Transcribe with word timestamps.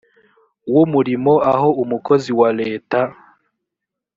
w 0.73 0.75
umurimo 0.83 1.33
aho 1.51 1.67
umukozi 1.83 2.31
wa 2.39 2.49
leta 2.59 2.99